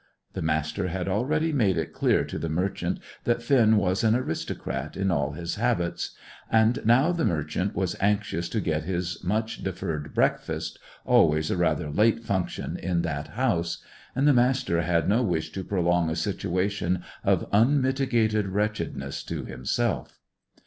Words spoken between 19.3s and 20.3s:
himself.